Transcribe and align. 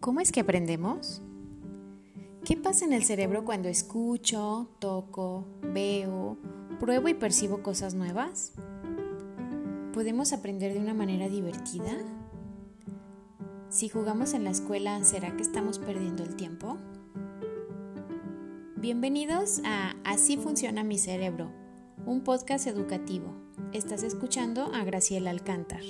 ¿Cómo 0.00 0.20
es 0.20 0.32
que 0.32 0.40
aprendemos? 0.40 1.20
¿Qué 2.42 2.56
pasa 2.56 2.86
en 2.86 2.94
el 2.94 3.04
cerebro 3.04 3.44
cuando 3.44 3.68
escucho, 3.68 4.70
toco, 4.78 5.44
veo, 5.62 6.38
pruebo 6.78 7.08
y 7.08 7.14
percibo 7.14 7.62
cosas 7.62 7.92
nuevas? 7.92 8.54
¿Podemos 9.92 10.32
aprender 10.32 10.72
de 10.72 10.80
una 10.80 10.94
manera 10.94 11.28
divertida? 11.28 11.98
Si 13.68 13.90
jugamos 13.90 14.32
en 14.32 14.44
la 14.44 14.50
escuela, 14.50 15.04
¿será 15.04 15.36
que 15.36 15.42
estamos 15.42 15.78
perdiendo 15.78 16.22
el 16.22 16.34
tiempo? 16.34 16.78
Bienvenidos 18.76 19.60
a 19.66 19.96
Así 20.04 20.38
funciona 20.38 20.82
mi 20.82 20.96
cerebro, 20.96 21.50
un 22.06 22.24
podcast 22.24 22.66
educativo. 22.66 23.34
Estás 23.74 24.02
escuchando 24.02 24.72
a 24.72 24.82
Graciela 24.82 25.28
Alcántar. 25.28 25.82